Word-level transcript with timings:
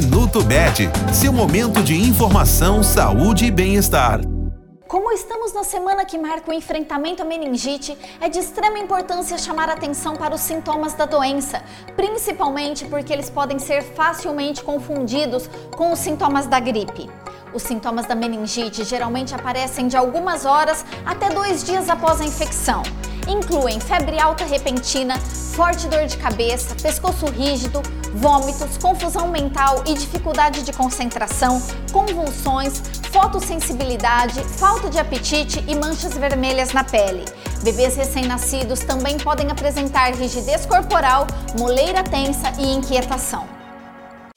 Minuto 0.00 0.44
Med, 0.44 0.88
seu 1.12 1.32
momento 1.32 1.82
de 1.82 1.92
informação, 1.92 2.84
saúde 2.84 3.46
e 3.46 3.50
bem-estar. 3.50 4.20
Como 4.86 5.10
estamos 5.10 5.52
na 5.52 5.64
semana 5.64 6.04
que 6.04 6.16
marca 6.16 6.52
o 6.52 6.54
enfrentamento 6.54 7.20
à 7.20 7.24
meningite, 7.24 7.98
é 8.20 8.28
de 8.28 8.38
extrema 8.38 8.78
importância 8.78 9.36
chamar 9.36 9.68
atenção 9.68 10.14
para 10.14 10.36
os 10.36 10.40
sintomas 10.40 10.94
da 10.94 11.04
doença, 11.04 11.64
principalmente 11.96 12.84
porque 12.84 13.12
eles 13.12 13.28
podem 13.28 13.58
ser 13.58 13.82
facilmente 13.82 14.62
confundidos 14.62 15.50
com 15.76 15.92
os 15.92 15.98
sintomas 15.98 16.46
da 16.46 16.60
gripe. 16.60 17.10
Os 17.52 17.64
sintomas 17.64 18.06
da 18.06 18.14
meningite 18.14 18.84
geralmente 18.84 19.34
aparecem 19.34 19.88
de 19.88 19.96
algumas 19.96 20.44
horas 20.44 20.84
até 21.04 21.28
dois 21.28 21.64
dias 21.64 21.88
após 21.88 22.20
a 22.20 22.24
infecção. 22.24 22.84
Incluem 23.28 23.78
febre 23.78 24.18
alta 24.18 24.44
repentina, 24.44 25.18
forte 25.18 25.86
dor 25.86 26.06
de 26.06 26.16
cabeça, 26.16 26.74
pescoço 26.76 27.26
rígido, 27.26 27.82
vômitos, 28.14 28.78
confusão 28.78 29.28
mental 29.28 29.82
e 29.86 29.92
dificuldade 29.92 30.62
de 30.62 30.72
concentração, 30.72 31.60
convulsões, 31.92 32.80
fotossensibilidade, 33.12 34.40
falta 34.44 34.88
de 34.88 34.98
apetite 34.98 35.62
e 35.68 35.74
manchas 35.74 36.16
vermelhas 36.16 36.72
na 36.72 36.84
pele. 36.84 37.24
Bebês 37.62 37.96
recém-nascidos 37.96 38.80
também 38.80 39.18
podem 39.18 39.50
apresentar 39.50 40.14
rigidez 40.14 40.64
corporal, 40.64 41.26
moleira 41.58 42.02
tensa 42.02 42.50
e 42.58 42.72
inquietação. 42.72 43.57